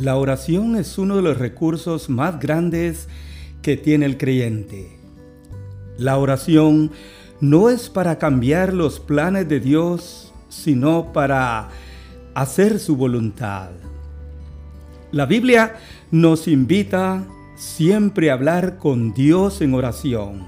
La 0.00 0.16
oración 0.16 0.76
es 0.76 0.96
uno 0.96 1.16
de 1.16 1.20
los 1.20 1.36
recursos 1.36 2.08
más 2.08 2.40
grandes 2.40 3.06
que 3.60 3.76
tiene 3.76 4.06
el 4.06 4.16
creyente. 4.16 4.96
La 5.98 6.16
oración 6.16 6.90
no 7.42 7.68
es 7.68 7.90
para 7.90 8.16
cambiar 8.16 8.72
los 8.72 8.98
planes 8.98 9.46
de 9.46 9.60
Dios, 9.60 10.32
sino 10.48 11.12
para 11.12 11.68
hacer 12.32 12.78
su 12.78 12.96
voluntad. 12.96 13.72
La 15.12 15.26
Biblia 15.26 15.76
nos 16.10 16.48
invita 16.48 17.26
siempre 17.54 18.30
a 18.30 18.34
hablar 18.34 18.78
con 18.78 19.12
Dios 19.12 19.60
en 19.60 19.74
oración. 19.74 20.46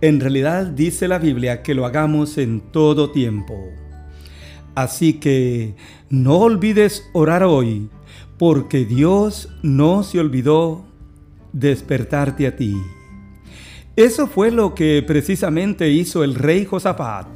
En 0.00 0.20
realidad 0.20 0.66
dice 0.66 1.08
la 1.08 1.18
Biblia 1.18 1.64
que 1.64 1.74
lo 1.74 1.84
hagamos 1.84 2.38
en 2.38 2.60
todo 2.60 3.10
tiempo. 3.10 3.58
Así 4.76 5.14
que 5.14 5.74
no 6.10 6.36
olvides 6.38 7.02
orar 7.12 7.42
hoy 7.42 7.90
porque 8.38 8.84
Dios 8.84 9.48
no 9.62 10.02
se 10.02 10.20
olvidó 10.20 10.84
despertarte 11.52 12.46
a 12.46 12.56
ti. 12.56 12.76
Eso 13.96 14.26
fue 14.26 14.50
lo 14.50 14.74
que 14.74 15.02
precisamente 15.06 15.88
hizo 15.88 16.22
el 16.22 16.34
rey 16.34 16.66
Josafat, 16.66 17.26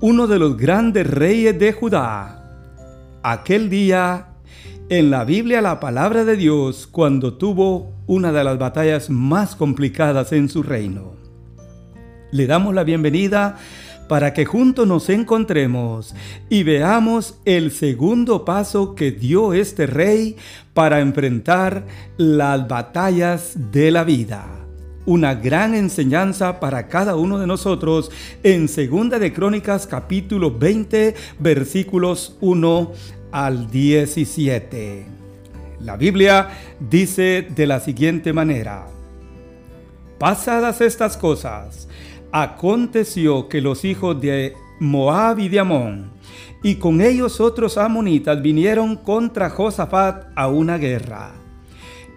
uno 0.00 0.26
de 0.26 0.38
los 0.38 0.56
grandes 0.56 1.06
reyes 1.06 1.58
de 1.58 1.72
Judá. 1.72 2.42
Aquel 3.22 3.68
día, 3.68 4.28
en 4.88 5.10
la 5.10 5.24
Biblia, 5.24 5.60
la 5.60 5.78
palabra 5.78 6.24
de 6.24 6.36
Dios, 6.36 6.86
cuando 6.86 7.34
tuvo 7.34 7.92
una 8.06 8.32
de 8.32 8.44
las 8.44 8.58
batallas 8.58 9.10
más 9.10 9.56
complicadas 9.56 10.32
en 10.32 10.48
su 10.48 10.62
reino. 10.62 11.16
Le 12.32 12.46
damos 12.46 12.74
la 12.74 12.84
bienvenida 12.84 13.58
para 14.08 14.32
que 14.32 14.44
juntos 14.44 14.86
nos 14.86 15.08
encontremos 15.08 16.14
y 16.48 16.62
veamos 16.62 17.38
el 17.44 17.70
segundo 17.70 18.44
paso 18.44 18.94
que 18.94 19.10
dio 19.10 19.52
este 19.52 19.86
rey 19.86 20.36
para 20.74 21.00
enfrentar 21.00 21.86
las 22.16 22.68
batallas 22.68 23.52
de 23.72 23.90
la 23.90 24.04
vida. 24.04 24.46
Una 25.06 25.34
gran 25.34 25.74
enseñanza 25.74 26.58
para 26.58 26.88
cada 26.88 27.14
uno 27.16 27.38
de 27.38 27.46
nosotros 27.46 28.10
en 28.42 28.68
Segunda 28.68 29.18
de 29.18 29.32
Crónicas 29.32 29.86
capítulo 29.86 30.50
20 30.50 31.14
versículos 31.38 32.36
1 32.40 32.92
al 33.30 33.70
17. 33.70 35.06
La 35.80 35.96
Biblia 35.96 36.48
dice 36.80 37.46
de 37.54 37.66
la 37.66 37.78
siguiente 37.80 38.32
manera: 38.32 38.86
Pasadas 40.18 40.80
estas 40.80 41.16
cosas, 41.16 41.85
aconteció 42.42 43.48
que 43.48 43.62
los 43.62 43.86
hijos 43.86 44.20
de 44.20 44.54
Moab 44.78 45.38
y 45.38 45.48
de 45.48 45.58
Amón, 45.58 46.10
y 46.62 46.74
con 46.74 47.00
ellos 47.00 47.40
otros 47.40 47.78
amonitas 47.78 48.42
vinieron 48.42 48.96
contra 48.96 49.48
Josafat 49.48 50.26
a 50.34 50.48
una 50.48 50.76
guerra. 50.76 51.32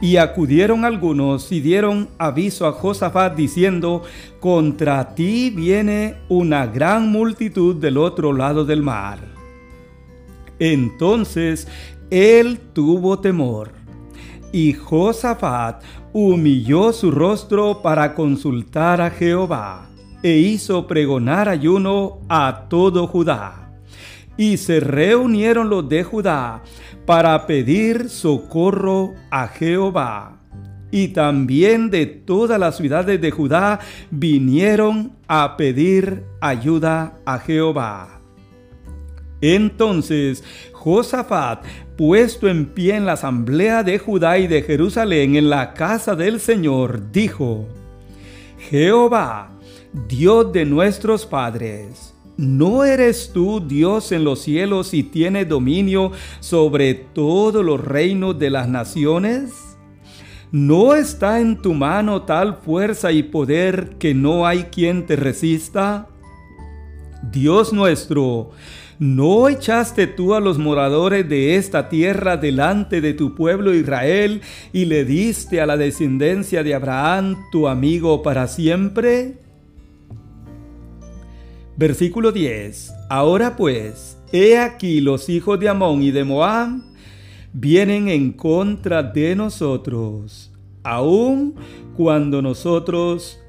Y 0.02 0.18
acudieron 0.18 0.84
algunos 0.84 1.54
y 1.54 1.62
dieron 1.62 2.10
aviso 2.18 2.68
a 2.68 2.74
Josafat 2.74 3.34
diciendo, 3.36 4.04
contra 4.42 5.16
ti 5.16 5.54
viene 5.56 6.18
una 6.28 6.68
gran 6.68 7.10
multitud 7.10 7.78
del 7.78 7.98
otro 7.98 8.34
lado 8.34 8.66
del 8.66 8.82
mar. 8.84 9.20
Entonces 10.60 11.66
él 12.10 12.60
tuvo 12.74 13.20
temor, 13.20 13.72
y 14.52 14.74
Josafat 14.74 15.82
humilló 16.12 16.92
su 16.92 17.10
rostro 17.10 17.82
para 17.82 18.16
consultar 18.16 19.00
a 19.00 19.12
Jehová 19.12 19.89
e 20.24 20.38
hizo 20.38 20.88
pregonar 20.88 21.50
ayuno 21.50 22.20
a 22.30 22.66
todo 22.70 23.08
Judá. 23.08 23.72
Y 24.38 24.58
se 24.58 24.80
reunieron 24.80 25.70
los 25.70 25.88
de 25.90 26.04
Judá 26.04 26.64
para 27.06 27.46
pedir 27.48 28.10
socorro 28.10 29.14
a 29.32 29.48
Jehová. 29.48 30.42
Y 30.92 31.10
también 31.10 31.90
de 31.90 32.06
todas 32.06 32.60
las 32.60 32.78
ciudades 32.78 33.22
de 33.22 33.32
Judá 33.32 33.80
vinieron 34.10 35.14
a 35.28 35.56
pedir 35.58 36.24
ayuda 36.42 37.14
a 37.26 37.40
Jehová. 37.40 38.22
Entonces 39.42 40.44
Josafat, 40.74 41.64
puesto 41.98 42.48
en 42.48 42.66
pie 42.66 42.96
en 42.96 43.06
la 43.06 43.14
asamblea 43.14 43.84
de 43.84 44.00
Judá 44.00 44.38
y 44.38 44.48
de 44.48 44.62
Jerusalén 44.62 45.36
en 45.36 45.50
la 45.50 45.74
casa 45.74 46.16
del 46.16 46.40
Señor, 46.40 47.12
dijo, 47.12 47.68
Jehová, 48.70 49.59
Dios 49.92 50.54
de 50.54 50.66
nuestros 50.66 51.26
padres, 51.26 52.14
¿no 52.38 52.84
eres 52.84 53.32
tú 53.34 53.60
Dios 53.60 54.12
en 54.12 54.24
los 54.24 54.40
cielos 54.40 54.94
y 54.94 55.02
tienes 55.02 55.50
dominio 55.50 56.12
sobre 56.42 56.94
todos 56.94 57.66
los 57.66 57.84
reinos 57.84 58.38
de 58.38 58.52
las 58.52 58.70
naciones? 58.70 59.52
¿No 60.52 60.94
está 60.94 61.40
en 61.40 61.60
tu 61.60 61.74
mano 61.74 62.22
tal 62.22 62.58
fuerza 62.58 63.12
y 63.12 63.24
poder 63.24 63.96
que 63.98 64.14
no 64.14 64.46
hay 64.46 64.66
quien 64.66 65.08
te 65.08 65.16
resista? 65.16 66.08
Dios 67.24 67.74
nuestro, 67.74 68.52
¿no 69.00 69.50
echaste 69.50 70.06
tú 70.06 70.36
a 70.36 70.40
los 70.40 70.60
moradores 70.60 71.28
de 71.28 71.56
esta 71.56 71.90
tierra 71.90 72.38
delante 72.38 73.02
de 73.02 73.16
tu 73.16 73.34
pueblo 73.34 73.74
Israel 73.74 74.42
y 74.72 74.86
le 74.86 75.04
diste 75.04 75.62
a 75.62 75.66
la 75.66 75.78
descendencia 75.78 76.62
de 76.62 76.76
Abraham 76.76 77.38
tu 77.52 77.68
amigo 77.68 78.22
para 78.22 78.48
siempre? 78.48 79.49
Versículo 81.80 82.34
10. 82.34 82.92
Ahora 83.08 83.56
pues, 83.56 84.18
he 84.34 84.58
aquí 84.58 85.00
los 85.00 85.30
hijos 85.30 85.58
de 85.62 85.70
Amón 85.70 86.04
y 86.04 86.12
de 86.12 86.26
Moab 86.26 86.82
vienen 87.54 88.10
en 88.10 88.34
contra 88.34 89.02
de 89.02 89.34
nosotros, 89.34 90.52
aun 90.84 91.56
cuando 91.96 92.42
nosotros 92.42 93.40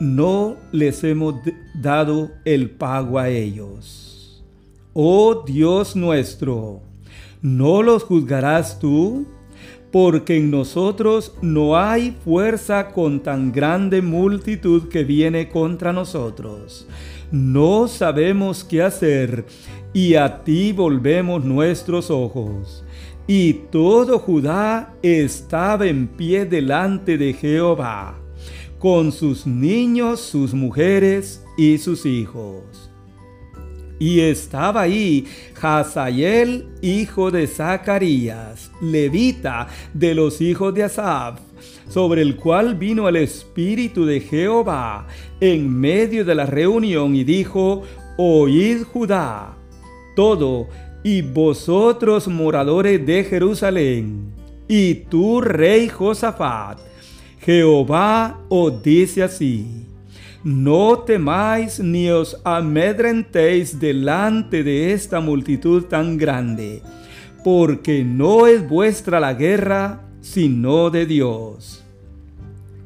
no 0.00 0.56
les 0.72 1.04
hemos 1.04 1.36
dado 1.80 2.32
el 2.44 2.70
pago 2.70 3.20
a 3.20 3.28
ellos. 3.28 4.42
Oh 4.92 5.44
Dios 5.46 5.94
nuestro, 5.94 6.80
¿no 7.40 7.84
los 7.84 8.02
juzgarás 8.02 8.80
tú? 8.80 9.28
Porque 9.92 10.38
en 10.38 10.50
nosotros 10.50 11.34
no 11.40 11.76
hay 11.76 12.16
fuerza 12.24 12.88
con 12.88 13.20
tan 13.20 13.52
grande 13.52 14.02
multitud 14.02 14.88
que 14.88 15.04
viene 15.04 15.48
contra 15.48 15.92
nosotros 15.92 16.88
no 17.30 17.88
sabemos 17.88 18.64
qué 18.64 18.82
hacer, 18.82 19.44
y 19.92 20.14
a 20.14 20.42
ti 20.44 20.72
volvemos 20.72 21.44
nuestros 21.44 22.10
ojos. 22.10 22.84
Y 23.26 23.52
todo 23.70 24.18
Judá 24.18 24.94
estaba 25.02 25.86
en 25.86 26.08
pie 26.08 26.44
delante 26.44 27.16
de 27.16 27.32
Jehová, 27.32 28.18
con 28.78 29.12
sus 29.12 29.46
niños, 29.46 30.20
sus 30.20 30.54
mujeres 30.54 31.44
y 31.56 31.78
sus 31.78 32.06
hijos. 32.06 32.90
Y 34.00 34.20
estaba 34.20 34.80
ahí 34.80 35.26
Hazael, 35.60 36.66
hijo 36.80 37.30
de 37.30 37.46
Zacarías, 37.46 38.72
levita 38.80 39.68
de 39.92 40.14
los 40.14 40.40
hijos 40.40 40.72
de 40.72 40.84
Asaf, 40.84 41.38
sobre 41.90 42.22
el 42.22 42.36
cual 42.36 42.76
vino 42.76 43.08
el 43.08 43.16
Espíritu 43.16 44.06
de 44.06 44.20
Jehová 44.20 45.08
en 45.40 45.68
medio 45.68 46.24
de 46.24 46.36
la 46.36 46.46
reunión 46.46 47.16
y 47.16 47.24
dijo, 47.24 47.82
Oíd 48.16 48.84
Judá, 48.84 49.56
todo, 50.14 50.68
y 51.02 51.22
vosotros 51.22 52.28
moradores 52.28 53.04
de 53.04 53.24
Jerusalén, 53.24 54.32
y 54.68 54.94
tú 54.94 55.40
rey 55.40 55.88
Josafat, 55.88 56.78
Jehová 57.40 58.38
os 58.48 58.82
dice 58.82 59.24
así, 59.24 59.86
no 60.44 61.00
temáis 61.00 61.80
ni 61.80 62.08
os 62.08 62.40
amedrentéis 62.44 63.80
delante 63.80 64.62
de 64.62 64.92
esta 64.92 65.20
multitud 65.20 65.84
tan 65.84 66.16
grande, 66.16 66.82
porque 67.42 68.04
no 68.04 68.46
es 68.46 68.66
vuestra 68.68 69.18
la 69.18 69.34
guerra, 69.34 70.02
sino 70.20 70.90
de 70.90 71.06
Dios. 71.06 71.79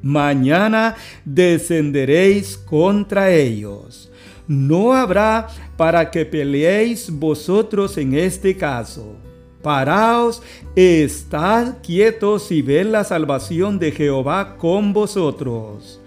Mañana 0.04 0.96
descenderéis 1.24 2.58
contra 2.58 3.30
ellos. 3.30 4.10
No 4.46 4.92
habrá 4.92 5.48
para 5.78 6.10
que 6.10 6.26
peleéis 6.26 7.10
vosotros 7.10 7.96
en 7.96 8.12
este 8.12 8.54
caso. 8.54 9.16
Paraos, 9.62 10.42
estad 10.76 11.78
quietos 11.82 12.52
y 12.52 12.60
ved 12.60 12.84
la 12.84 13.02
salvación 13.02 13.78
de 13.78 13.92
Jehová 13.92 14.58
con 14.58 14.92
vosotros. 14.92 16.02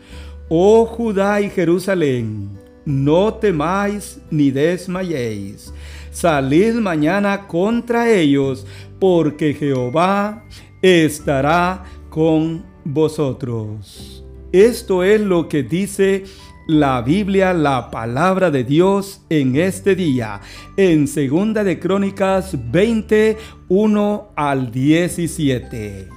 Oh 0.47 0.85
Judá 0.85 1.41
y 1.41 1.49
Jerusalén, 1.49 2.51
no 2.85 3.33
temáis 3.33 4.21
ni 4.29 4.51
desmayéis. 4.51 5.73
Salid 6.11 6.75
mañana 6.75 7.47
contra 7.47 8.11
ellos, 8.11 8.67
porque 8.99 9.55
Jehová 9.55 10.43
estará 10.83 11.83
con 12.11 12.76
vosotros. 12.93 14.23
Esto 14.51 15.03
es 15.03 15.21
lo 15.21 15.49
que 15.49 15.63
dice 15.63 16.23
la 16.67 17.01
Biblia, 17.01 17.53
la 17.53 17.91
palabra 17.91 18.51
de 18.51 18.63
Dios 18.63 19.21
en 19.29 19.55
este 19.55 19.95
día, 19.95 20.41
en 20.75 21.07
Segunda 21.07 21.63
de 21.63 21.79
Crónicas 21.79 22.55
21 22.71 24.27
al 24.35 24.71
17. 24.71 26.07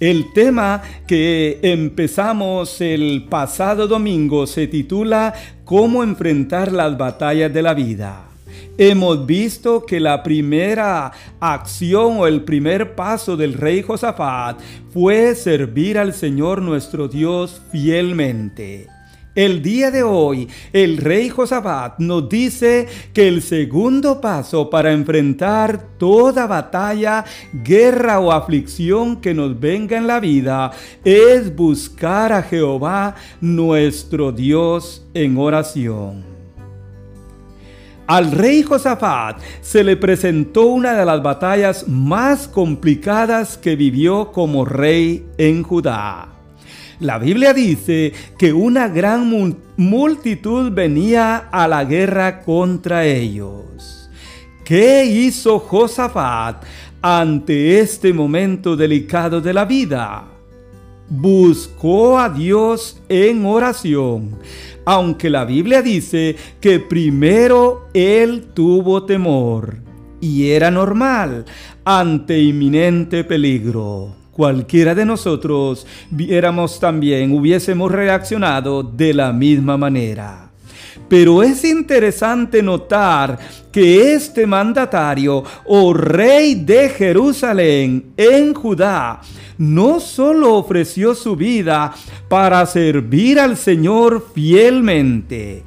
El 0.00 0.32
tema 0.32 0.82
que 1.06 1.60
empezamos 1.62 2.80
el 2.80 3.26
pasado 3.30 3.86
domingo 3.86 4.46
se 4.46 4.66
titula 4.66 5.32
Cómo 5.64 6.02
enfrentar 6.02 6.72
las 6.72 6.98
batallas 6.98 7.52
de 7.52 7.62
la 7.62 7.72
vida. 7.72 8.31
Hemos 8.78 9.26
visto 9.26 9.84
que 9.84 10.00
la 10.00 10.22
primera 10.22 11.12
acción 11.40 12.18
o 12.18 12.26
el 12.26 12.42
primer 12.42 12.94
paso 12.94 13.36
del 13.36 13.54
rey 13.54 13.82
Josafat 13.82 14.60
fue 14.92 15.34
servir 15.34 15.98
al 15.98 16.14
Señor 16.14 16.62
nuestro 16.62 17.08
Dios 17.08 17.60
fielmente. 17.70 18.88
El 19.34 19.62
día 19.62 19.90
de 19.90 20.02
hoy, 20.02 20.46
el 20.74 20.98
rey 20.98 21.30
Josafat 21.30 21.98
nos 21.98 22.28
dice 22.28 22.86
que 23.14 23.28
el 23.28 23.40
segundo 23.40 24.20
paso 24.20 24.68
para 24.68 24.92
enfrentar 24.92 25.96
toda 25.96 26.46
batalla, 26.46 27.24
guerra 27.64 28.20
o 28.20 28.30
aflicción 28.30 29.22
que 29.22 29.32
nos 29.32 29.58
venga 29.58 29.96
en 29.96 30.06
la 30.06 30.20
vida 30.20 30.72
es 31.02 31.56
buscar 31.56 32.30
a 32.30 32.42
Jehová 32.42 33.14
nuestro 33.40 34.32
Dios 34.32 35.02
en 35.14 35.38
oración. 35.38 36.31
Al 38.06 38.32
rey 38.32 38.62
Josafat 38.62 39.38
se 39.60 39.84
le 39.84 39.96
presentó 39.96 40.66
una 40.66 40.92
de 40.94 41.04
las 41.04 41.22
batallas 41.22 41.86
más 41.86 42.48
complicadas 42.48 43.56
que 43.56 43.76
vivió 43.76 44.32
como 44.32 44.64
rey 44.64 45.24
en 45.38 45.62
Judá. 45.62 46.28
La 46.98 47.18
Biblia 47.18 47.52
dice 47.54 48.12
que 48.38 48.52
una 48.52 48.88
gran 48.88 49.28
multitud 49.76 50.72
venía 50.72 51.48
a 51.50 51.66
la 51.66 51.84
guerra 51.84 52.42
contra 52.42 53.04
ellos. 53.04 54.10
¿Qué 54.64 55.04
hizo 55.04 55.58
Josafat 55.58 56.62
ante 57.00 57.80
este 57.80 58.12
momento 58.12 58.76
delicado 58.76 59.40
de 59.40 59.52
la 59.52 59.64
vida? 59.64 60.31
Buscó 61.08 62.18
a 62.18 62.28
Dios 62.28 63.00
en 63.08 63.44
oración, 63.44 64.38
aunque 64.84 65.28
la 65.28 65.44
Biblia 65.44 65.82
dice 65.82 66.36
que 66.60 66.80
primero 66.80 67.88
él 67.92 68.46
tuvo 68.54 69.04
temor 69.04 69.76
y 70.20 70.50
era 70.50 70.70
normal 70.70 71.44
ante 71.84 72.40
inminente 72.40 73.24
peligro 73.24 74.22
cualquiera 74.32 74.94
de 74.94 75.04
nosotros 75.04 75.86
viéramos 76.10 76.80
también, 76.80 77.32
hubiésemos 77.32 77.92
reaccionado 77.92 78.82
de 78.82 79.14
la 79.14 79.32
misma 79.32 79.76
manera. 79.76 80.50
Pero 81.08 81.42
es 81.42 81.64
interesante 81.64 82.62
notar 82.62 83.38
que 83.70 84.14
este 84.14 84.46
mandatario 84.46 85.44
o 85.66 85.92
rey 85.92 86.54
de 86.54 86.88
Jerusalén 86.88 88.12
en 88.16 88.54
Judá 88.54 89.20
no 89.62 90.00
solo 90.00 90.54
ofreció 90.56 91.14
su 91.14 91.36
vida 91.36 91.94
para 92.28 92.66
servir 92.66 93.38
al 93.38 93.56
Señor 93.56 94.26
fielmente, 94.34 95.62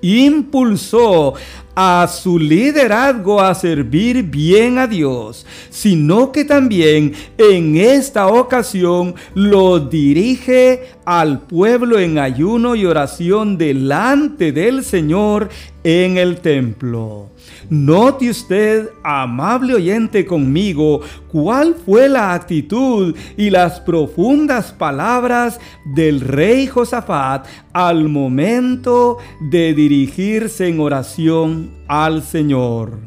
impulsó 0.00 1.34
a 1.76 2.08
su 2.08 2.40
liderazgo 2.40 3.40
a 3.40 3.54
servir 3.54 4.24
bien 4.24 4.78
a 4.78 4.88
Dios, 4.88 5.46
sino 5.70 6.32
que 6.32 6.44
también 6.44 7.12
en 7.36 7.76
esta 7.76 8.26
ocasión 8.26 9.14
lo 9.34 9.78
dirige 9.78 10.88
al 11.04 11.42
pueblo 11.42 12.00
en 12.00 12.18
ayuno 12.18 12.74
y 12.74 12.84
oración 12.84 13.56
delante 13.58 14.50
del 14.50 14.82
Señor 14.82 15.50
en 15.84 16.18
el 16.18 16.40
templo. 16.40 17.30
Note 17.70 18.30
usted, 18.30 18.90
amable 19.02 19.74
oyente 19.74 20.24
conmigo, 20.24 21.00
cuál 21.30 21.74
fue 21.74 22.08
la 22.08 22.34
actitud 22.34 23.14
y 23.36 23.50
las 23.50 23.80
profundas 23.80 24.72
palabras 24.72 25.60
del 25.94 26.20
rey 26.20 26.66
Josafat 26.66 27.46
al 27.72 28.08
momento 28.08 29.18
de 29.50 29.74
dirigirse 29.74 30.68
en 30.68 30.80
oración 30.80 31.70
al 31.86 32.22
Señor. 32.22 32.98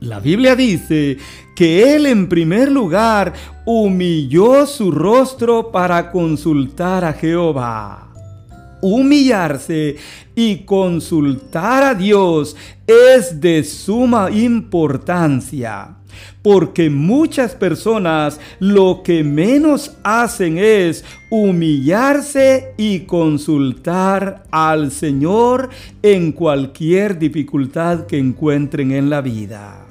La 0.00 0.18
Biblia 0.18 0.56
dice 0.56 1.18
que 1.54 1.94
él 1.94 2.06
en 2.06 2.28
primer 2.28 2.72
lugar 2.72 3.34
humilló 3.66 4.66
su 4.66 4.90
rostro 4.90 5.70
para 5.70 6.10
consultar 6.10 7.04
a 7.04 7.12
Jehová 7.12 8.09
humillarse 8.80 9.96
y 10.34 10.58
consultar 10.64 11.82
a 11.82 11.94
Dios 11.94 12.56
es 12.86 13.40
de 13.40 13.64
suma 13.64 14.30
importancia. 14.30 15.96
Porque 16.42 16.90
muchas 16.90 17.54
personas 17.54 18.40
lo 18.58 19.02
que 19.02 19.22
menos 19.22 19.96
hacen 20.02 20.58
es 20.58 21.04
humillarse 21.30 22.74
y 22.76 23.00
consultar 23.00 24.44
al 24.50 24.90
Señor 24.90 25.70
en 26.02 26.32
cualquier 26.32 27.18
dificultad 27.18 28.06
que 28.06 28.18
encuentren 28.18 28.92
en 28.92 29.10
la 29.10 29.20
vida. 29.20 29.89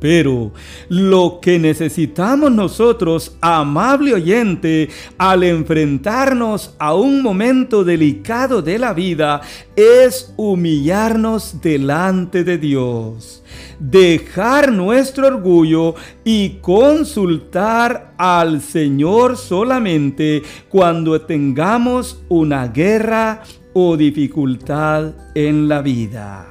Pero 0.00 0.52
lo 0.88 1.38
que 1.40 1.58
necesitamos 1.58 2.52
nosotros, 2.52 3.36
amable 3.40 4.14
oyente, 4.14 4.90
al 5.18 5.44
enfrentarnos 5.44 6.74
a 6.78 6.94
un 6.94 7.22
momento 7.22 7.84
delicado 7.84 8.60
de 8.60 8.78
la 8.78 8.92
vida, 8.92 9.40
es 9.76 10.34
humillarnos 10.36 11.60
delante 11.62 12.44
de 12.44 12.58
Dios. 12.58 13.42
Dejar 13.78 14.72
nuestro 14.72 15.26
orgullo 15.26 15.94
y 16.22 16.58
consultar 16.60 18.14
al 18.18 18.60
Señor 18.60 19.36
solamente 19.36 20.42
cuando 20.68 21.20
tengamos 21.20 22.22
una 22.28 22.68
guerra 22.68 23.42
o 23.72 23.96
dificultad 23.96 25.12
en 25.34 25.68
la 25.68 25.82
vida. 25.82 26.46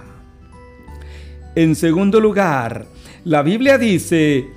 En 1.56 1.75
segundo 1.75 2.19
lugar, 2.19 2.88
la 3.25 3.42
Biblia 3.42 3.78
dice 3.78 4.48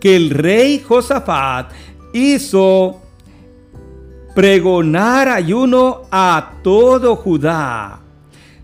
que 0.00 0.16
el 0.16 0.30
rey 0.30 0.80
Josafat 0.80 1.72
hizo 2.12 3.00
pregonar 4.34 5.28
ayuno 5.28 6.02
a 6.10 6.54
todo 6.62 7.16
Judá 7.16 8.00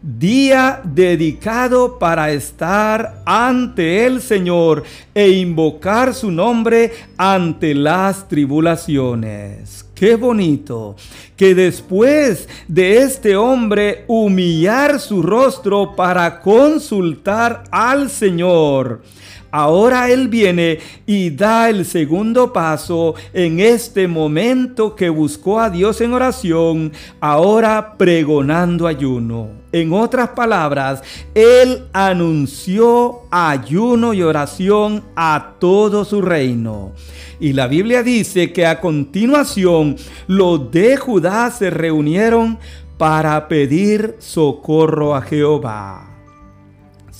día 0.03 0.81
dedicado 0.83 1.99
para 1.99 2.33
estar 2.33 3.23
ante 3.25 4.05
el 4.05 4.21
Señor 4.21 4.83
e 5.15 5.29
invocar 5.29 6.13
su 6.13 6.31
nombre 6.31 6.93
ante 7.17 7.75
las 7.75 8.29
tribulaciones. 8.29 9.92
Qué 10.03 10.17
bonito 10.17 10.97
que 11.37 11.55
después 11.55 12.49
de 12.67 13.03
este 13.03 13.37
hombre 13.37 14.05
humillar 14.09 14.99
su 14.99 15.23
rostro 15.23 15.95
para 15.95 16.41
consultar 16.41 17.63
al 17.71 18.11
Señor, 18.11 19.05
Ahora 19.53 20.09
Él 20.09 20.29
viene 20.29 20.79
y 21.05 21.29
da 21.29 21.69
el 21.69 21.85
segundo 21.85 22.55
paso 22.55 23.15
en 23.35 23.61
este 23.61 24.09
momento 24.09 24.97
que 24.97 25.11
buscó 25.11 25.61
a 25.61 25.69
Dios 25.69 26.01
en 26.01 26.15
oración, 26.15 26.93
ahora 27.21 27.99
pregonando 27.99 28.87
ayuno. 28.87 29.51
En 29.71 29.93
otras 29.93 30.31
palabras, 30.31 31.03
Él 31.35 31.85
anunció 31.93 33.21
ayuno 33.31 34.15
y 34.15 34.23
oración 34.23 35.05
a 35.17 35.53
todo 35.59 36.07
su 36.07 36.23
reino. 36.23 36.93
Y 37.39 37.53
la 37.53 37.67
Biblia 37.67 38.03
dice 38.03 38.53
que 38.53 38.65
a 38.65 38.81
continuación 38.81 39.97
los 40.29 40.71
de 40.71 40.97
Judá 40.97 41.51
se 41.51 41.69
reunieron 41.69 42.59
para 42.97 43.49
pedir 43.49 44.17
socorro 44.19 45.15
a 45.15 45.21
Jehová. 45.21 46.12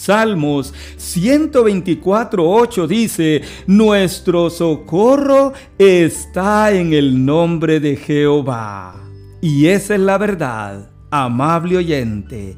Salmos 0.03 0.75
124.8 0.99 2.87
dice, 2.89 3.43
nuestro 3.69 4.51
socorro 4.51 5.53
está 5.79 6.73
en 6.73 6.93
el 6.93 7.25
nombre 7.25 7.79
de 7.79 7.95
Jehová. 7.95 8.97
Y 9.41 9.67
esa 9.67 9.95
es 9.95 10.01
la 10.01 10.19
verdad, 10.19 10.91
amable 11.09 11.77
oyente. 11.77 12.57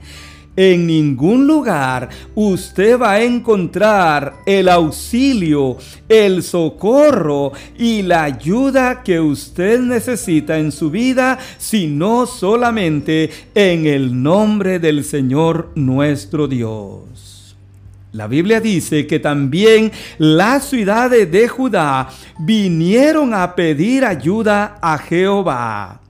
En 0.56 0.86
ningún 0.86 1.46
lugar 1.46 2.08
usted 2.34 2.98
va 2.98 3.12
a 3.12 3.22
encontrar 3.22 4.36
el 4.46 4.70
auxilio, 4.70 5.76
el 6.08 6.42
socorro 6.42 7.52
y 7.78 8.00
la 8.00 8.24
ayuda 8.24 9.02
que 9.02 9.20
usted 9.20 9.80
necesita 9.80 10.58
en 10.58 10.72
su 10.72 10.90
vida, 10.90 11.38
sino 11.58 12.24
solamente 12.24 13.28
en 13.54 13.84
el 13.84 14.22
nombre 14.22 14.78
del 14.78 15.04
Señor 15.04 15.72
nuestro 15.74 16.48
Dios. 16.48 17.33
La 18.14 18.28
Biblia 18.28 18.60
dice 18.60 19.08
que 19.08 19.18
también 19.18 19.90
las 20.18 20.68
ciudades 20.68 21.28
de 21.32 21.48
Judá 21.48 22.08
vinieron 22.38 23.34
a 23.34 23.56
pedir 23.56 24.04
ayuda 24.04 24.78
a 24.80 24.98
Jehová. 24.98 26.00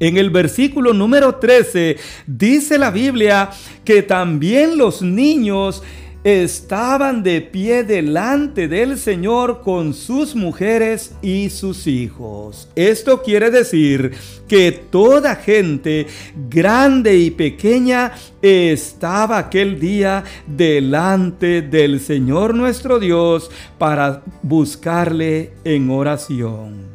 En 0.00 0.16
el 0.16 0.30
versículo 0.30 0.94
número 0.94 1.34
13 1.34 1.98
dice 2.26 2.78
la 2.78 2.90
Biblia 2.90 3.50
que 3.84 4.02
también 4.02 4.78
los 4.78 5.02
niños 5.02 5.82
estaban 6.28 7.22
de 7.22 7.40
pie 7.40 7.84
delante 7.84 8.68
del 8.68 8.98
Señor 8.98 9.62
con 9.62 9.94
sus 9.94 10.34
mujeres 10.34 11.14
y 11.22 11.48
sus 11.48 11.86
hijos. 11.86 12.68
Esto 12.76 13.22
quiere 13.22 13.50
decir 13.50 14.12
que 14.46 14.72
toda 14.72 15.36
gente, 15.36 16.06
grande 16.50 17.16
y 17.16 17.30
pequeña, 17.30 18.12
estaba 18.42 19.38
aquel 19.38 19.80
día 19.80 20.22
delante 20.46 21.62
del 21.62 21.98
Señor 21.98 22.54
nuestro 22.54 22.98
Dios 22.98 23.50
para 23.78 24.22
buscarle 24.42 25.52
en 25.64 25.88
oración. 25.88 26.88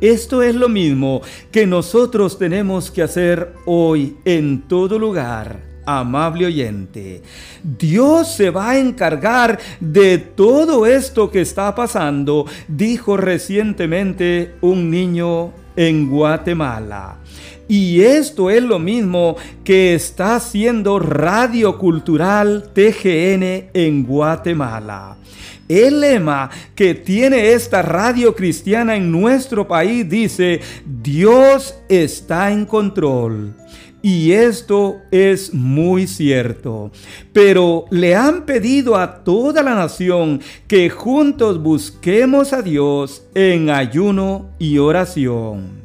Esto 0.00 0.42
es 0.42 0.56
lo 0.56 0.68
mismo 0.68 1.22
que 1.52 1.64
nosotros 1.64 2.38
tenemos 2.38 2.90
que 2.90 3.04
hacer 3.04 3.54
hoy 3.66 4.16
en 4.24 4.62
todo 4.62 4.98
lugar 4.98 5.75
amable 5.86 6.46
oyente. 6.46 7.22
Dios 7.62 8.34
se 8.34 8.50
va 8.50 8.70
a 8.70 8.78
encargar 8.78 9.58
de 9.80 10.18
todo 10.18 10.84
esto 10.84 11.30
que 11.30 11.40
está 11.40 11.74
pasando, 11.74 12.44
dijo 12.68 13.16
recientemente 13.16 14.56
un 14.60 14.90
niño 14.90 15.52
en 15.76 16.10
Guatemala. 16.10 17.18
Y 17.68 18.00
esto 18.00 18.50
es 18.50 18.62
lo 18.62 18.78
mismo 18.78 19.36
que 19.64 19.94
está 19.94 20.36
haciendo 20.36 20.98
Radio 20.98 21.78
Cultural 21.78 22.70
TGN 22.72 23.70
en 23.74 24.04
Guatemala. 24.04 25.16
El 25.68 26.00
lema 26.00 26.48
que 26.76 26.94
tiene 26.94 27.52
esta 27.52 27.82
radio 27.82 28.36
cristiana 28.36 28.94
en 28.94 29.10
nuestro 29.10 29.66
país 29.66 30.08
dice, 30.08 30.60
Dios 30.84 31.76
está 31.88 32.52
en 32.52 32.66
control. 32.66 33.52
Y 34.08 34.30
esto 34.30 35.02
es 35.10 35.52
muy 35.52 36.06
cierto. 36.06 36.92
Pero 37.32 37.86
le 37.90 38.14
han 38.14 38.46
pedido 38.46 38.94
a 38.94 39.24
toda 39.24 39.64
la 39.64 39.74
nación 39.74 40.40
que 40.68 40.90
juntos 40.90 41.60
busquemos 41.60 42.52
a 42.52 42.62
Dios 42.62 43.24
en 43.34 43.68
ayuno 43.68 44.50
y 44.60 44.78
oración. 44.78 45.82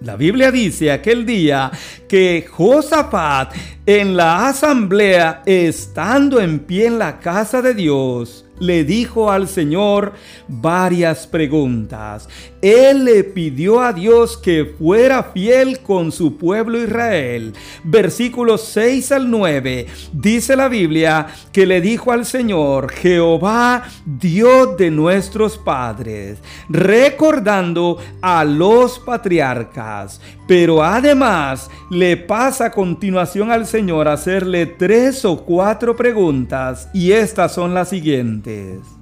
La 0.00 0.16
Biblia 0.16 0.50
dice 0.50 0.90
aquel 0.90 1.24
día 1.24 1.70
que 2.08 2.44
Josafat 2.50 3.54
en 3.86 4.16
la 4.16 4.48
asamblea, 4.48 5.42
estando 5.46 6.40
en 6.40 6.58
pie 6.58 6.86
en 6.86 6.98
la 6.98 7.20
casa 7.20 7.62
de 7.62 7.72
Dios, 7.72 8.46
le 8.60 8.84
dijo 8.84 9.30
al 9.30 9.48
Señor 9.48 10.12
varias 10.48 11.26
preguntas. 11.26 12.28
Él 12.60 13.04
le 13.04 13.24
pidió 13.24 13.80
a 13.80 13.92
Dios 13.92 14.36
que 14.36 14.74
fuera 14.78 15.22
fiel 15.22 15.80
con 15.80 16.10
su 16.10 16.36
pueblo 16.36 16.82
Israel. 16.82 17.52
Versículos 17.84 18.64
6 18.64 19.12
al 19.12 19.30
9 19.30 19.86
dice 20.12 20.56
la 20.56 20.68
Biblia 20.68 21.26
que 21.52 21.66
le 21.66 21.80
dijo 21.80 22.12
al 22.12 22.24
Señor, 22.24 22.90
Jehová, 22.90 23.84
Dios 24.04 24.76
de 24.76 24.90
nuestros 24.90 25.56
padres, 25.56 26.38
recordando 26.68 27.98
a 28.20 28.44
los 28.44 28.98
patriarcas. 28.98 30.20
Pero 30.46 30.82
además 30.82 31.70
le 31.90 32.16
pasa 32.16 32.66
a 32.66 32.72
continuación 32.72 33.50
al 33.50 33.66
Señor 33.66 34.08
hacerle 34.08 34.66
tres 34.66 35.24
o 35.24 35.44
cuatro 35.44 35.94
preguntas 35.94 36.88
y 36.92 37.12
estas 37.12 37.54
son 37.54 37.74
las 37.74 37.90
siguientes. 37.90 38.97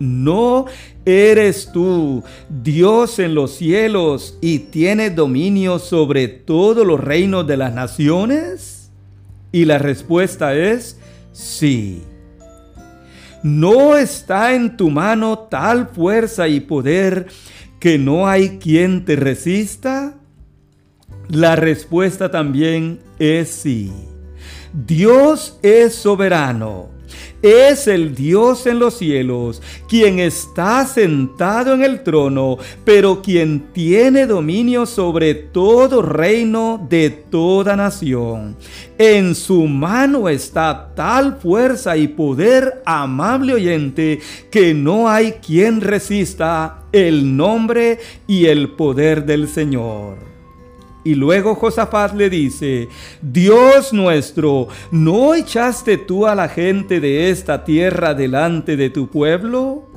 ¿No 0.00 0.64
eres 1.04 1.72
tú 1.72 2.24
Dios 2.48 3.18
en 3.18 3.34
los 3.34 3.54
cielos 3.54 4.38
y 4.40 4.60
tienes 4.60 5.14
dominio 5.14 5.78
sobre 5.78 6.26
todos 6.26 6.86
los 6.86 6.98
reinos 6.98 7.46
de 7.46 7.58
las 7.58 7.74
naciones? 7.74 8.90
Y 9.52 9.66
la 9.66 9.76
respuesta 9.76 10.54
es 10.54 10.98
sí. 11.32 12.02
¿No 13.42 13.94
está 13.94 14.54
en 14.54 14.78
tu 14.78 14.88
mano 14.88 15.38
tal 15.50 15.88
fuerza 15.88 16.48
y 16.48 16.60
poder 16.60 17.26
que 17.78 17.98
no 17.98 18.26
hay 18.26 18.58
quien 18.58 19.04
te 19.04 19.16
resista? 19.16 20.14
La 21.28 21.56
respuesta 21.56 22.30
también 22.30 23.00
es 23.18 23.50
sí. 23.50 23.92
Dios 24.72 25.58
es 25.62 25.94
soberano 25.94 26.88
es 27.42 27.86
el 27.86 28.14
Dios 28.14 28.66
en 28.66 28.78
los 28.78 28.98
cielos, 28.98 29.62
quien 29.88 30.18
está 30.18 30.84
sentado 30.86 31.74
en 31.74 31.82
el 31.82 32.02
trono, 32.02 32.58
pero 32.84 33.22
quien 33.22 33.72
tiene 33.72 34.26
dominio 34.26 34.86
sobre 34.86 35.34
todo 35.34 36.02
reino 36.02 36.86
de 36.88 37.10
toda 37.10 37.76
nación. 37.76 38.56
En 38.98 39.34
su 39.34 39.66
mano 39.66 40.28
está 40.28 40.92
tal 40.94 41.36
fuerza 41.36 41.96
y 41.96 42.08
poder, 42.08 42.82
amable 42.84 43.54
oyente, 43.54 44.20
que 44.50 44.74
no 44.74 45.08
hay 45.08 45.32
quien 45.32 45.80
resista 45.80 46.84
el 46.92 47.36
nombre 47.36 47.98
y 48.26 48.46
el 48.46 48.70
poder 48.70 49.24
del 49.24 49.48
Señor. 49.48 50.29
Y 51.02 51.14
luego 51.14 51.54
Josafat 51.54 52.14
le 52.14 52.28
dice, 52.28 52.88
Dios 53.22 53.92
nuestro, 53.92 54.68
¿no 54.90 55.34
echaste 55.34 55.96
tú 55.96 56.26
a 56.26 56.34
la 56.34 56.48
gente 56.48 57.00
de 57.00 57.30
esta 57.30 57.64
tierra 57.64 58.14
delante 58.14 58.76
de 58.76 58.90
tu 58.90 59.08
pueblo? 59.08 59.89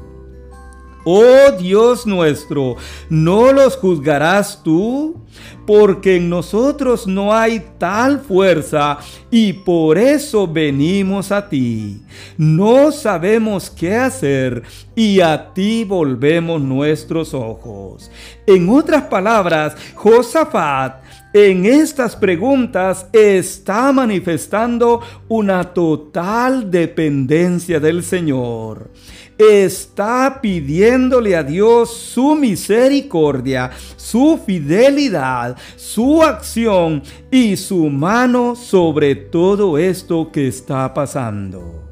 Oh 1.05 1.51
Dios 1.59 2.05
nuestro, 2.05 2.77
¿no 3.09 3.51
los 3.51 3.75
juzgarás 3.75 4.63
tú? 4.63 5.21
Porque 5.67 6.17
en 6.17 6.29
nosotros 6.29 7.07
no 7.07 7.33
hay 7.33 7.61
tal 7.77 8.21
fuerza 8.21 8.99
y 9.29 9.51
por 9.51 9.97
eso 9.97 10.47
venimos 10.47 11.31
a 11.31 11.49
ti. 11.49 12.01
No 12.37 12.91
sabemos 12.91 13.69
qué 13.69 13.95
hacer 13.95 14.63
y 14.95 15.19
a 15.19 15.53
ti 15.53 15.83
volvemos 15.83 16.61
nuestros 16.61 17.33
ojos. 17.33 18.09
En 18.47 18.69
otras 18.69 19.03
palabras, 19.03 19.75
Josafat 19.95 21.03
en 21.33 21.65
estas 21.65 22.15
preguntas 22.15 23.07
está 23.11 23.91
manifestando 23.91 25.01
una 25.27 25.73
total 25.73 26.69
dependencia 26.69 27.79
del 27.79 28.03
Señor 28.03 28.91
está 29.37 30.39
pidiéndole 30.41 31.35
a 31.35 31.43
Dios 31.43 31.93
su 31.93 32.35
misericordia, 32.35 33.71
su 33.95 34.39
fidelidad, 34.45 35.57
su 35.75 36.23
acción 36.23 37.03
y 37.31 37.57
su 37.57 37.89
mano 37.89 38.55
sobre 38.55 39.15
todo 39.15 39.77
esto 39.77 40.31
que 40.31 40.47
está 40.47 40.93
pasando. 40.93 41.83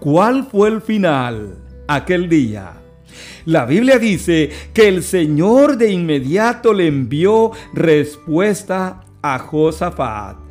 ¿Cuál 0.00 0.44
fue 0.44 0.68
el 0.68 0.80
final 0.80 1.58
aquel 1.86 2.28
día? 2.28 2.72
La 3.44 3.66
Biblia 3.66 3.98
dice 3.98 4.50
que 4.72 4.88
el 4.88 5.02
Señor 5.02 5.76
de 5.76 5.92
inmediato 5.92 6.72
le 6.72 6.86
envió 6.86 7.52
respuesta 7.74 9.04
a 9.20 9.38
Josafat 9.38 10.41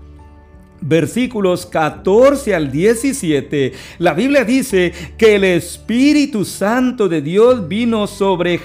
versículos 0.81 1.65
14 1.65 2.53
al 2.55 2.71
17, 2.71 3.73
la 3.99 4.13
Biblia 4.13 4.43
dice 4.43 4.91
que 5.17 5.35
el 5.35 5.43
Espíritu 5.43 6.43
Santo 6.43 7.07
de 7.07 7.21
Dios 7.21 7.67
vino 7.67 8.07
sobre 8.07 8.59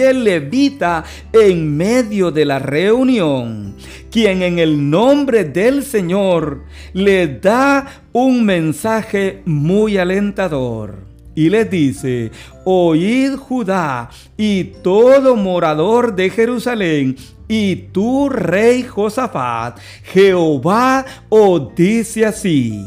el 0.00 0.24
levita 0.24 1.04
en 1.32 1.76
medio 1.76 2.30
de 2.30 2.44
la 2.44 2.58
reunión, 2.58 3.74
quien 4.10 4.42
en 4.42 4.58
el 4.58 4.88
nombre 4.88 5.44
del 5.44 5.82
Señor 5.82 6.64
le 6.92 7.26
da 7.26 8.04
un 8.12 8.44
mensaje 8.44 9.42
muy 9.44 9.98
alentador 9.98 11.11
y 11.34 11.50
les 11.50 11.70
dice, 11.70 12.30
oíd 12.64 13.36
Judá 13.36 14.10
y 14.36 14.64
todo 14.82 15.36
morador 15.36 16.14
de 16.14 16.30
Jerusalén 16.30 17.16
y 17.48 17.76
tú, 17.92 18.28
rey 18.30 18.82
Josafat, 18.82 19.78
Jehová 20.04 21.04
os 21.28 21.74
dice 21.74 22.24
así. 22.24 22.82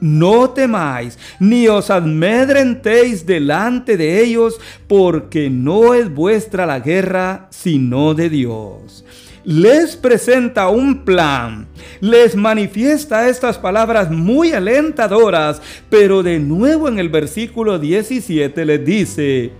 No 0.00 0.50
temáis, 0.50 1.18
ni 1.40 1.66
os 1.68 1.90
amedrentéis 1.90 3.24
delante 3.24 3.96
de 3.96 4.22
ellos, 4.22 4.60
porque 4.86 5.48
no 5.48 5.94
es 5.94 6.14
vuestra 6.14 6.66
la 6.66 6.80
guerra, 6.80 7.48
sino 7.50 8.12
de 8.14 8.28
Dios 8.28 9.04
les 9.46 9.94
presenta 9.94 10.68
un 10.68 11.04
plan, 11.04 11.68
les 12.00 12.34
manifiesta 12.34 13.28
estas 13.28 13.56
palabras 13.56 14.10
muy 14.10 14.50
alentadoras, 14.50 15.62
pero 15.88 16.24
de 16.24 16.40
nuevo 16.40 16.88
en 16.88 16.98
el 16.98 17.08
versículo 17.08 17.78
17 17.78 18.64
les 18.64 18.84
dice, 18.84 19.52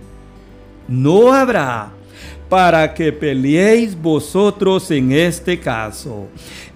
no 0.89 1.31
habrá 1.31 1.93
para 2.49 2.93
que 2.93 3.13
peleéis 3.13 3.99
vosotros 3.99 4.91
en 4.91 5.13
este 5.13 5.57
caso. 5.57 6.27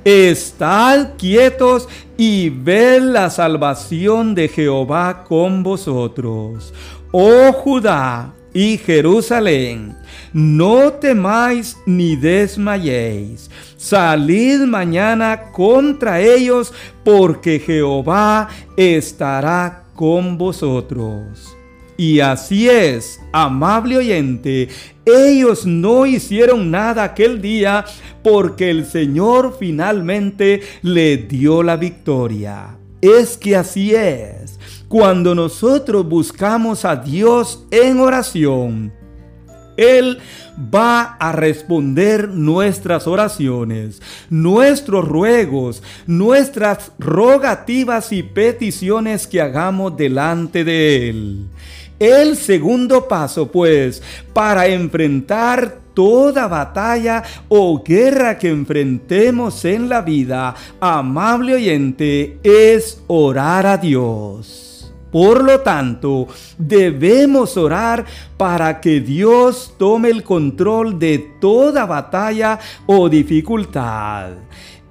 Estad 0.06 1.16
quietos 1.18 1.90
y 2.18 2.50
ved 2.50 3.02
la 3.02 3.30
salvación 3.30 4.36
de 4.36 4.48
Jehová 4.48 5.26
con 5.28 5.64
vosotros. 5.64 6.74
Oh 7.12 7.52
Judá 7.52 8.34
y 8.54 8.78
Jerusalén, 8.78 9.98
no 10.34 10.94
temáis 10.94 11.78
ni 11.86 12.16
desmayéis. 12.16 13.50
Salid 13.78 14.62
mañana 14.62 15.52
contra 15.52 16.22
ellos, 16.22 16.74
porque 17.04 17.60
Jehová 17.60 18.50
estará 18.78 19.84
con 19.96 20.38
vosotros. 20.38 21.56
Y 21.98 22.20
así 22.20 22.68
es, 22.68 23.20
amable 23.32 23.98
oyente, 23.98 24.70
ellos 25.06 25.66
no 25.66 26.06
hicieron 26.06 26.72
nada 26.72 27.04
aquel 27.04 27.42
día 27.42 27.86
porque 28.24 28.72
el 28.72 28.86
Señor 28.86 29.56
finalmente 29.60 30.62
le 30.82 31.18
dio 31.18 31.62
la 31.62 31.76
victoria. 31.76 32.78
Es 33.02 33.38
que 33.38 33.56
así 33.56 33.94
es. 33.94 34.60
Cuando 34.88 35.36
nosotros 35.36 36.08
buscamos 36.08 36.86
a 36.86 36.96
Dios 36.96 37.66
en 37.72 38.00
oración, 38.00 38.92
Él 39.78 40.20
va 40.74 41.16
a 41.20 41.32
responder 41.32 42.30
nuestras 42.30 43.08
oraciones, 43.08 44.02
nuestros 44.30 45.08
ruegos, 45.08 45.82
nuestras 46.08 46.92
rogativas 47.00 48.12
y 48.12 48.24
peticiones 48.24 49.28
que 49.28 49.42
hagamos 49.42 49.96
delante 49.98 50.64
de 50.64 51.10
Él. 51.10 51.48
El 52.00 52.36
segundo 52.36 53.08
paso, 53.08 53.52
pues, 53.52 54.02
para 54.34 54.68
enfrentar 54.68 55.78
toda 55.94 56.48
batalla 56.48 57.24
o 57.48 57.84
guerra 57.84 58.38
que 58.38 58.50
enfrentemos 58.50 59.66
en 59.66 59.88
la 59.88 60.02
vida, 60.02 60.56
amable 60.80 61.56
oyente, 61.56 62.40
es 62.44 63.02
orar 63.08 63.68
a 63.68 63.78
Dios. 63.78 64.71
Por 65.12 65.44
lo 65.44 65.60
tanto, 65.60 66.28
debemos 66.58 67.58
orar 67.58 68.06
para 68.38 68.80
que 68.80 69.02
Dios 69.02 69.76
tome 69.78 70.10
el 70.10 70.24
control 70.24 70.98
de 70.98 71.20
toda 71.40 71.86
batalla 71.86 72.60
o 72.86 73.10
dificultad. 73.10 74.30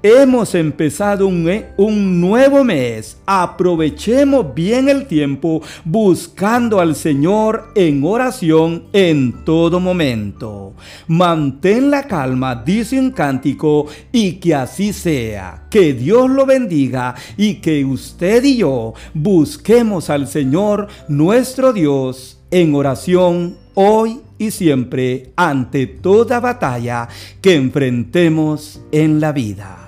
Hemos 0.02 0.54
empezado 0.54 1.26
un, 1.26 1.47
un, 1.76 2.23
nuevo 2.23 2.64
mes. 2.64 3.19
Aprovechemos 3.26 4.54
bien 4.54 4.88
el 4.88 5.07
tiempo 5.07 5.61
buscando 5.85 6.80
al 6.80 6.97
Señor 6.97 7.71
en 7.75 8.02
oración 8.02 8.85
en 8.95 9.45
todo 9.45 9.78
momento. 9.78 10.73
Mantén 11.07 11.90
la 11.90 12.04
calma, 12.04 12.54
dice 12.54 12.99
un 12.99 13.11
cántico, 13.11 13.88
y 14.11 14.37
que 14.37 14.54
así 14.54 14.95
sea. 14.95 15.66
Que 15.69 15.92
Dios 15.92 16.30
lo 16.30 16.47
bendiga 16.47 17.14
y 17.37 17.57
que 17.57 17.85
usted 17.85 18.42
y 18.42 18.57
yo 18.57 18.95
busquemos 19.12 20.09
al 20.09 20.28
Señor 20.28 20.88
nuestro 21.09 21.75
Dios 21.75 22.40
en 22.50 22.75
oración 22.75 23.59
hoy 23.75 24.21
y 24.38 24.50
siempre 24.50 25.35
ante 25.37 25.87
toda 25.87 26.40
batalla 26.40 27.07
que 27.42 27.54
enfrentemos 27.54 28.80
en 28.92 29.21
la 29.21 29.33
vida. 29.33 29.79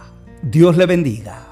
Dios 0.42 0.76
le 0.76 0.87
bendiga. 0.87 1.51